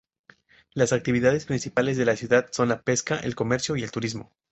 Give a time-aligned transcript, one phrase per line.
[0.73, 4.31] Las actividades principales de la ciudad son la pesca, el comercio y el turismo.